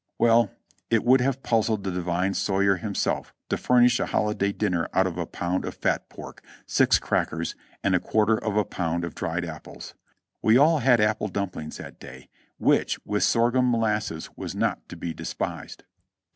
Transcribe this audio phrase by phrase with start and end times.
[0.17, 0.49] Well!
[0.89, 5.19] it would have puzzled the divine Soyer himself to furnish a holiday dinner out of
[5.19, 9.45] a pound of fat pork, six crackers and a quarter of a pound of dried
[9.45, 9.93] apples.
[10.41, 12.29] We all had apple dumplings that day,
[12.59, 15.83] ^^•hich with sorghum mo lasses was not to be despised.